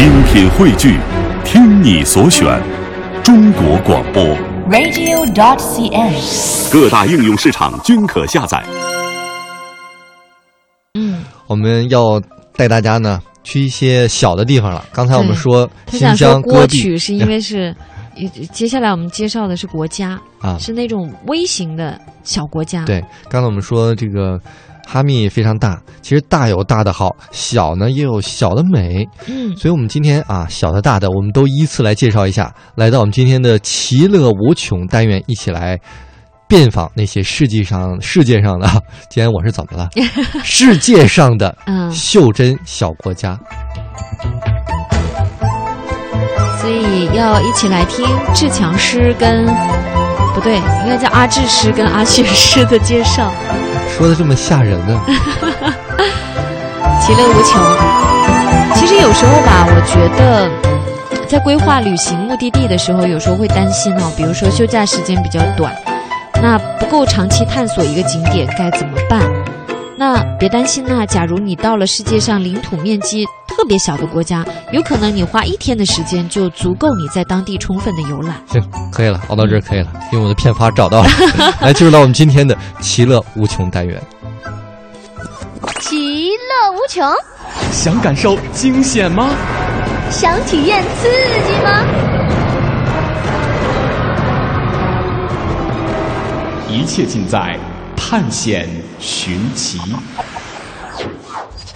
[0.00, 0.98] 精品汇聚，
[1.44, 2.58] 听你所选，
[3.22, 4.24] 中国广播。
[4.70, 6.72] radio.dot.cn，。
[6.72, 8.64] 各大应用市场均可下载。
[10.98, 12.18] 嗯，我们要
[12.56, 14.82] 带大家呢去一些小的地方了。
[14.90, 24.38] 刚才我们说新疆戈壁歌曲是因为是，呃接下来我们介绍的是国家，啊，是那种微型的小国家。，对，刚才我们说这个
[24.86, 29.06] 哈密非常大，其实大有大的好，小呢也有小的美。
[29.26, 32.52] 嗯，所以，我们今天啊，小的大的，我们都依次来介绍一下。
[32.74, 35.78] 来到我们今天的其乐无穷单元，一起来
[36.48, 38.66] 遍访那些世界上世界上的，
[39.08, 39.88] 今天我是怎么了？
[40.42, 43.38] 世界上的嗯，袖珍小国家。
[44.42, 44.49] 所
[46.70, 49.44] 以要一起来听志强师跟
[50.34, 53.32] 不对，应该叫阿志师跟阿雪师的介绍，
[53.96, 55.00] 说的这么吓人呢？
[57.00, 57.60] 其乐无穷。
[58.74, 60.48] 其实有时候吧，我觉得。
[61.28, 65.72] 在规划旅行目的地的时候，有时候会担心哦，比如说休假时间比较短，
[66.42, 68.99] 那不够长期探索一个景点该怎么办？
[70.00, 74.42] 那别担心呐、假如你到了世界上领土面积特别小的国家，
[74.72, 78.42] 有可能你花一天的时间就足够你在当地充分的游览。
[78.46, 81.08] 行，可以了，熬到这儿可以了，因为我的片花找到了。
[81.60, 84.00] 来，进入到我们今天的其乐无穷单元。
[85.80, 87.06] 其乐无穷，
[87.70, 89.28] 想感受惊险吗？
[90.08, 91.10] 想体验刺
[91.46, 91.84] 激吗？
[96.70, 97.54] 一切尽在
[97.94, 98.66] 探险
[99.00, 99.80] 寻奇。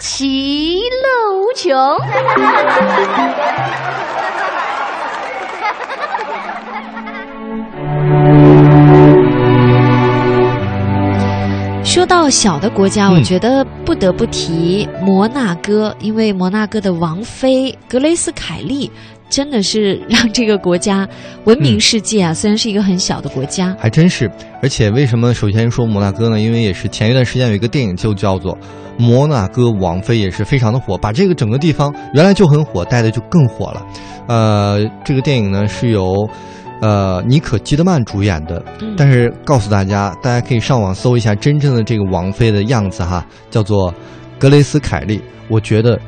[0.00, 1.72] 其乐无穷。
[11.84, 18.90] 说到小的国家，嗯我觉得不得不提摩纳哥，因为摩纳哥的王妃格雷斯凯利
[19.32, 21.08] 真的是让这个国家
[21.44, 22.34] 闻名世界啊！
[22.34, 24.30] 虽然是一个很小的国家，还真是，
[24.62, 26.38] 而且为什么首先说摩纳哥呢？
[26.38, 28.52] 因为也是前一段时间有一个电影就叫做
[28.98, 33.82] 《摩纳哥王妃》，也是非常的火，把这个整个地方原来就很火，带的就更火了。
[34.28, 36.12] 呃，这个电影呢是由
[36.82, 43.94] 呃妮可基德曼主演的，嗯但是告诉大家，大家可以上网搜一下真正的这个王妃的样子哈，叫做
[44.38, 45.98] 格雷斯凯利，我觉得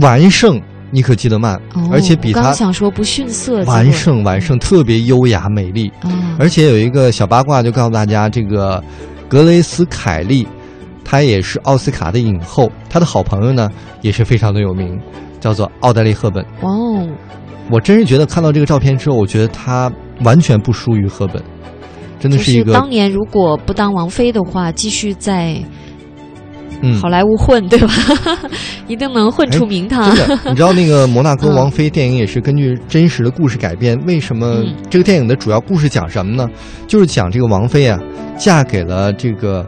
[0.00, 0.58] 完胜
[0.94, 5.92] 妮可基德曼，哦而且比她刚想说不逊色，完胜完胜，特别优雅美丽。
[6.02, 6.36] 啊！
[6.38, 8.82] 而且有一个小八卦，就告诉大家，这个
[9.28, 10.46] 格雷斯凯利，
[11.04, 13.68] 她也是奥斯卡的影后，她的好朋友呢
[14.02, 14.96] 也是非常的有名，
[15.40, 16.44] 叫做奥黛丽·赫本。
[16.62, 17.08] 哇哦，
[17.70, 19.90] 我真是觉得看到这个照片之后，我觉得她
[20.22, 21.42] 完全不输于赫本，
[22.20, 25.56] 真的是一个当年如果不当王妃的话，继续在
[26.84, 27.88] 嗯好莱坞混，对吧？
[28.86, 30.14] 一定能混出名堂。
[30.46, 33.98] 你知道那个《摩纳哥嗯王妃》电影也是根据真实的故事改编。
[34.06, 36.48] 为什么嗯这个电影的主要故事讲什么呢？
[36.86, 37.98] 就是讲这个王妃啊，
[38.36, 39.66] 嫁给了这个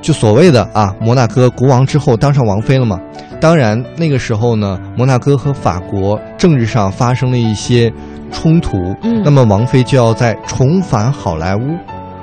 [0.00, 2.98] 就所谓的啊摩纳哥国王之后当上王妃了嘛。
[3.40, 7.90] 当然那个时候呢，摩纳哥和法国政治上发生了一些
[8.30, 11.60] 冲突，嗯那么王妃就要在重返好莱坞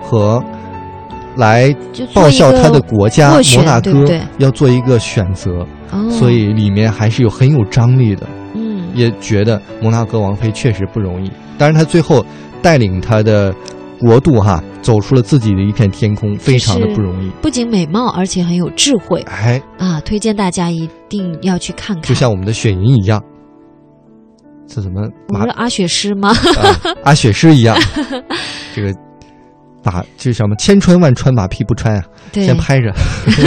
[0.01, 0.41] 和
[1.37, 1.75] 来
[2.13, 5.65] 报效他的国家摩纳哥对对要做一个选择。
[5.91, 11.31] 哦，所以里面还是有很有张力的，嗯，也觉得摩纳哥王妃确实不容易。
[11.57, 12.25] 当然，他最后
[12.61, 13.55] 带领他的
[13.97, 17.29] 国度哈走出了自己的一片天空，非常的不容易。
[17.41, 20.01] 不仅美貌，而且很有智慧哎，啊！
[20.01, 22.03] 推荐大家一定要去看看。
[22.03, 23.23] 就像我们的雪莹一样，
[24.67, 26.29] 这怎么马我们是阿雪师吗？
[26.29, 27.77] 啊阿雪诗一样，
[28.75, 28.93] 这个
[29.91, 32.03] 马这什么千穿万穿，马屁不穿啊！
[32.33, 32.93] 对先，拍着，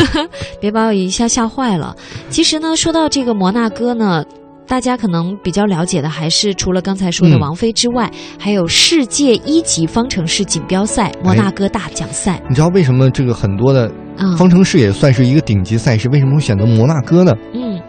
[0.61, 1.95] 别把我一下吓坏了。
[2.31, 4.25] 其实呢，说到这个摩纳哥呢。
[4.67, 8.09] 大家可能比较了解的还是除了刚才说的嗯王菲之外，
[8.39, 16.09] 还有世界一级方程式锦标赛摩纳哥大奖赛你知道为什么这个很多的啊，方程式也算是一个顶级赛事？
[16.11, 17.35] 为什么会选择摩纳哥呢？
[17.53, 17.81] 嗯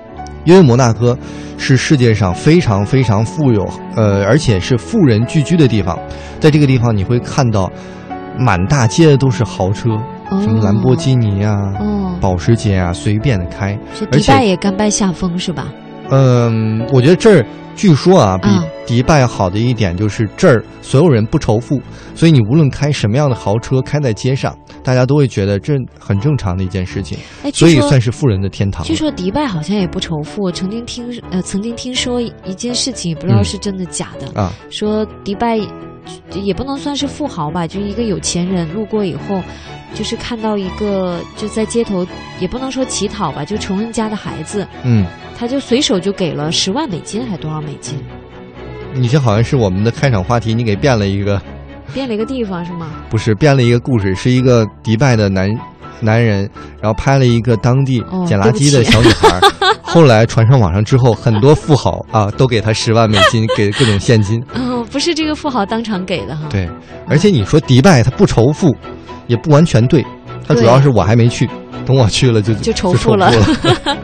[0.44, 1.16] 因为摩纳哥
[1.56, 3.64] 是世界上非常非常富有，
[3.96, 5.96] 呃，而且是富人聚居的地方。
[6.40, 7.72] 在这个地方，你会看到
[8.38, 9.92] 满大街的都是豪车，
[10.30, 13.78] 哦什么兰博基尼啊、哦，保时捷啊，随便的开。
[14.12, 15.68] 迪拜也甘拜下风是吧？
[16.10, 17.46] 嗯，我觉得这儿
[17.76, 21.82] 据说啊，比嗯迪拜好的一点就是这儿所有人不仇富，
[22.14, 28.84] 所以你无论开什么样的豪车，开在街上，大家都会觉得这很正常的一件事情，哎，所以算是富人的天堂。
[28.86, 35.58] 据说迪拜好像也不仇富，我曾经听呃曾经听说一件事情，也不知道嗯是真的假的，啊，说迪拜
[36.34, 39.42] 也不能算是富豪吧，就是一个有钱人路过以后，
[39.94, 42.06] 就是看到一个就在街头，
[42.40, 45.06] 也不能说乞讨吧，就穷人家的孩子，嗯，
[45.38, 48.00] 他就随手就给了十万美金，还多少美金？
[48.94, 51.42] 你这好像是我们的开场话题，你给变了一个，
[51.94, 52.88] 变了一个地方是吗？
[53.10, 55.50] 不是变了一个故事，是一个迪拜的男
[56.00, 56.50] 男人，
[56.82, 59.42] 然后拍了一个当地哦捡垃圾的小女孩儿，
[59.82, 64.42] 后来传上网上之后，很多富豪啊都给他十万美金，给各种现金。
[64.82, 66.48] 哦，不是这个富豪当场给的哈。
[66.50, 66.68] 对，
[67.08, 68.76] 而且你说迪拜他不仇富，
[69.28, 70.06] 也不完全对，
[70.48, 71.50] 他主要是我还没去，
[71.86, 73.32] 等我去了就就仇仇富了。
[73.32, 73.46] 了。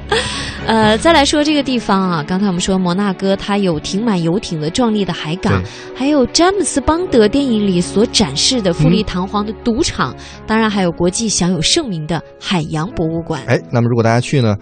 [0.68, 5.63] 呃，再来说这个地方啊，刚才我们说摩纳哥，它有停满游艇的壮丽的海港，
[5.95, 10.13] 还有詹姆斯邦德电影里所展示的富丽堂皇的赌场，
[10.45, 13.41] 当然还有国际享有盛名的海洋博物馆。
[13.47, 14.57] 哎，那么如果大家去呢，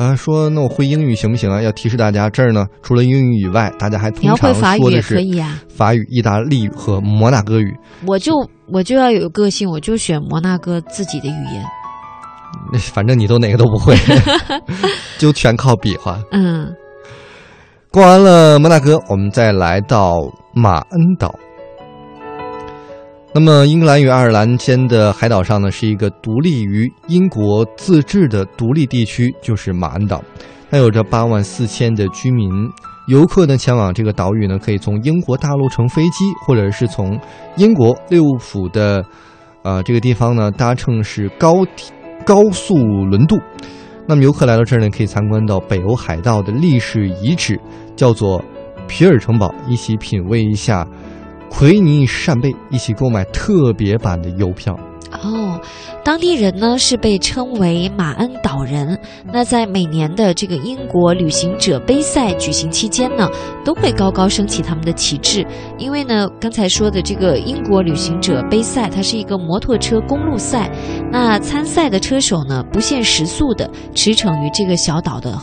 [0.00, 1.60] 呃，说那我会英语行不行啊？
[1.60, 7.76] 要提示大家，这儿呢除了英语以外，大家还通常会法语也说的是可以啊，法语、意大利语和摩纳哥语。
[8.06, 8.32] 我就
[8.72, 11.62] 我就要有个性，我就选摩纳哥自己的语言。
[12.78, 13.94] 反正你都哪个都不会，
[15.20, 16.18] 就全靠比划。
[16.32, 16.72] 嗯，
[17.90, 20.14] 逛完了摩纳哥，我们再来到
[20.54, 21.34] 马恩岛。
[23.32, 30.20] 那么，英格兰与爱尔兰间的海岛上呢，是一个独立于英国自治的独立地区，就是马恩岛。
[30.68, 32.50] 它有着八万四千的居民。
[33.06, 37.18] 游客呢前往这个岛屿呢，可以从英国大陆乘飞机，或者是从
[37.56, 39.04] 英国利物浦的
[39.62, 41.92] 呃这个地方呢搭乘是高铁
[42.26, 43.38] 高速轮渡。
[44.08, 47.58] 那么游客来到这儿呢，可以参观到北欧海盗的历史遗址，
[47.94, 48.44] 叫做
[48.88, 50.84] 皮尔城堡，一起品味一下
[51.50, 54.78] 奎尼扇贝，一起购买特别版的邮票。
[55.12, 55.60] 哦，
[56.04, 58.96] 当地人呢是被称为马恩岛人。
[59.32, 63.28] 那在每年的这个英国旅行者杯赛举行期间呢，
[63.64, 65.44] 都会高高升起他们的旗帜。
[65.78, 70.70] 因为呢，刚才说的这个英国旅行者杯赛，它是一个摩托车公路赛。
[71.10, 75.36] 那参赛的车手呢，不限时速的驰骋于这个小岛的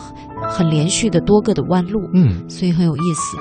[0.48, 3.36] 很连续的多个的弯路，嗯，所以很有意思。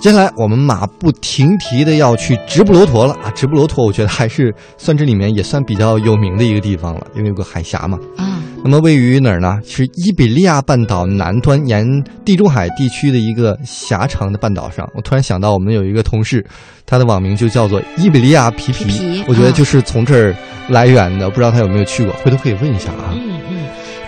[0.00, 3.30] 接下来我们马不停蹄的要去直布罗陀了啊！
[3.34, 7.98] 直布罗陀，我觉得还是算这里面也算比较有名的一个地方了，因为有个海峡嘛。
[8.16, 9.58] 啊，那么位于哪儿呢？
[9.64, 11.86] 是伊比利亚半岛南端，沿
[12.22, 14.86] 地中海地区的一个狭长的半岛上。
[14.94, 16.44] 我突然想到，我们有一个同事，
[16.84, 20.36] 他的网名就叫做伊比利亚皮皮，皮皮我觉得就是从这儿
[20.68, 21.30] 来源的。
[21.30, 23.14] 不知道他有没有去过，回头可以问一下啊。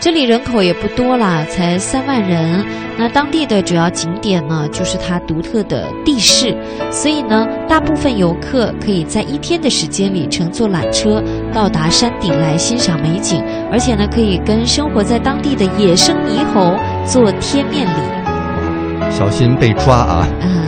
[0.07, 2.65] 这里人口也不多啦，才三万人。
[2.97, 6.57] 那当地的主要景点呢，就是它独特的地势，
[6.93, 11.21] 所以呢，大部分游客可以在一天的时间里乘坐缆车
[11.53, 13.43] 到达山顶来欣赏美景，
[13.73, 19.11] 而且呢，可以跟生活在当地的野生猕猴做贴面礼。
[19.11, 20.29] 小心被抓啊！
[20.41, 20.67] 嗯，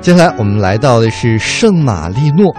[0.00, 2.52] 接下来我们来到的是圣马力诺。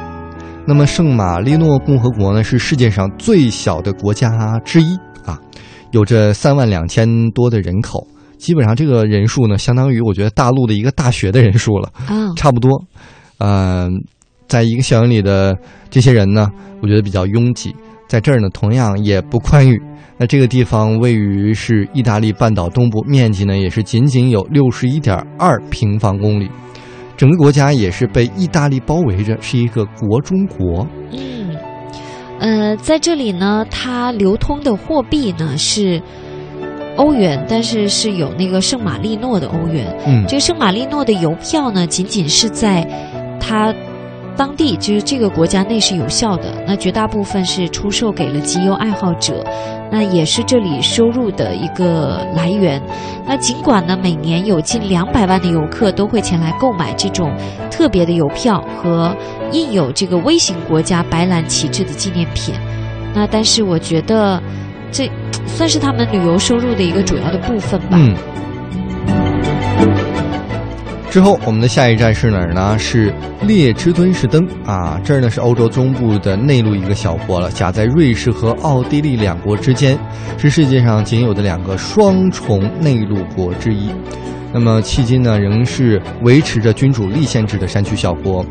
[0.66, 5.38] 那么圣马力诺共和国呢，是世界上最小的国家之一啊，
[5.95, 8.06] 有着三万两千多的人口，
[8.38, 12.69] 基本上这个人数呢，相当于我觉得大陆的一个大学的人数了，啊，差不多。
[13.38, 13.89] 嗯、
[14.45, 15.57] 在一个校园里的
[15.89, 16.51] 这些人呢，
[16.81, 17.74] 我觉得比较拥挤，
[18.09, 19.81] 在这儿呢，同样也不宽裕。
[20.18, 26.51] 那这个地方位于是意大利半岛东部，面积呢也是仅仅有六十一点二平方公里。
[27.15, 30.86] 整个国家也是被意大利包围着，是一个国中国。
[31.13, 31.55] 嗯，
[32.39, 36.01] 呃，在这里呢，它流通的货币呢是
[36.97, 39.95] 欧元，但是是有那个圣马力诺的欧元。
[40.05, 42.85] 嗯，这个圣马力诺的邮票呢，仅仅是在
[43.39, 43.73] 它
[44.37, 46.51] 当地，就是这个国家内是有效的。
[46.68, 49.44] 那绝大部分是出售给了集邮爱好者，
[49.92, 52.81] 那也是这里收入的一个来源。
[53.25, 57.33] 那尽管呢，每年有近两百万的游客都会前来购买这种
[57.71, 59.15] 特别的邮票和
[59.51, 62.54] 印有这个微型国家白蓝旗帜的纪念品，
[63.13, 64.42] 那但是我觉得
[64.92, 65.09] 这
[65.47, 67.97] 算是他们旅游收入的一个主要的部分吧。
[71.16, 72.78] 之后，我们的下一站是哪儿呢？
[72.78, 73.10] 是
[73.44, 79.98] 列支敦士登啊，这儿呢是欧洲中部的内陆一个小国了，夹在瑞士和奥地利两国之间，
[80.38, 83.90] 是世界上仅有的两个双重内陆国之一。
[84.54, 88.45] 那么迄今呢，仍是维持着君主立宪制的山区小国，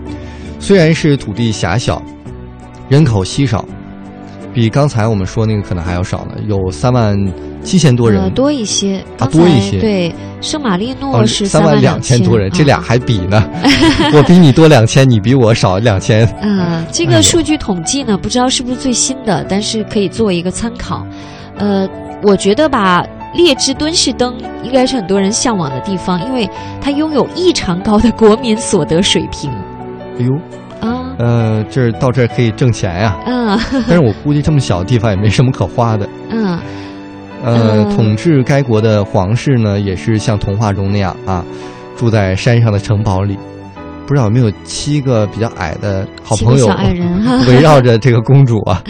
[0.59, 2.03] 虽然是土地狭小，
[2.89, 3.63] 人口稀少，
[4.55, 7.15] 比刚才我们说那个可能还要少呢，有三万
[7.63, 8.23] 七千多人。
[8.23, 13.43] 呃，多一些，啊、多一些对，圣马力诺哦，是三万两千多人，这俩嗯还比呢？
[14.15, 16.25] 我比你多两千，你比我少两千。
[16.41, 21.05] 呃，这个数据统计呢，不知道是不是最新的，但是可以作为一个参考。
[21.59, 21.89] 呃，
[22.23, 26.49] 我觉得吧，列支敦士登应该是很多人向往的地方，因为
[26.81, 29.51] 它拥有异常高的国民所得水平。
[30.19, 30.64] 哎呦，啊，
[31.19, 33.17] 呃，这儿到这儿可以挣钱呀。
[33.27, 36.09] 嗯 但是我估计这么小的地方也没什么可花的。
[36.31, 36.59] 嗯
[37.45, 41.45] 呃，嗯统治该国的皇室呢，也是像童话中那样啊，
[41.97, 43.39] 住在山上的城堡里。
[44.07, 48.83] 不知道有没有七个比较矮的好朋友小矮人哈 围绕着这个公主啊？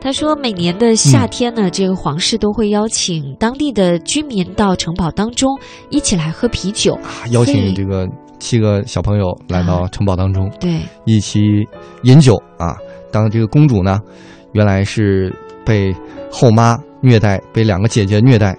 [0.00, 5.48] 他说，每年的夏天呢，这个皇室都会邀请当地的居民到城堡当中
[5.90, 6.94] 一起来喝啤酒。
[7.02, 8.06] 啊邀请这个
[8.38, 11.40] 七个小朋友来到城堡当中，对，一起
[12.02, 12.76] 饮酒啊。
[13.10, 13.98] 当这个公主呢，
[14.52, 15.94] 原来是被
[16.30, 18.56] 后妈虐待，被两个姐姐虐待，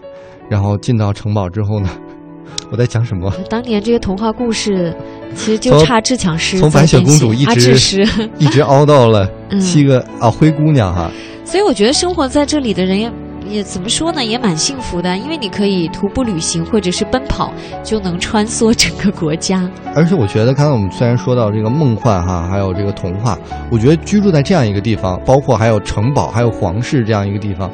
[0.50, 1.90] 然后进到城堡之后呢，
[2.72, 3.32] 我在讲什么？
[3.50, 4.96] 当年这个童话故事，
[5.36, 8.06] 其实就差《智强师》从白雪公主一直。
[8.40, 11.12] 一直熬到了 嗯七个、啊灰姑娘哈。
[11.46, 13.12] 所以我觉得生活在这里的人也
[13.50, 17.52] 也怎么说呢，也蛮幸福的，因为你可以徒步旅行或者是奔跑，
[17.84, 19.70] 就能穿梭整个国家。
[19.96, 23.38] 而且我觉得，刚才我们虽然说到这个梦幻哈，还有这个童话，
[23.72, 27.70] 我觉得居住在这样一个地方，包括还有城堡、还有皇室这样一个地方，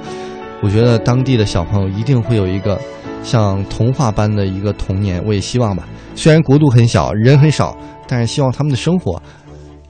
[0.64, 2.80] 我觉得当地的小朋友一定会有一个
[3.22, 5.22] 像童话般的一个童年。
[5.26, 7.76] 我也希望吧，虽然国度很小，人很少，
[8.08, 9.22] 但是希望他们的生活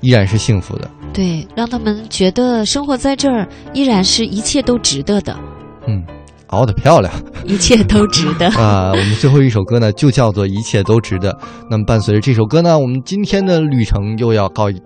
[0.02, 0.90] 依然是幸福的。
[1.14, 5.34] 对，让他们觉得生活在这儿依然是一切都值得的，
[5.88, 6.04] 嗯，
[6.48, 7.14] 熬得漂亮。
[7.46, 8.48] 一切都值得。
[8.60, 11.32] 啊，我们最后一首歌呢，就叫做《一切都值得》。
[11.70, 14.86] 那么伴随着这首歌呢，我们今天的旅程又要告一段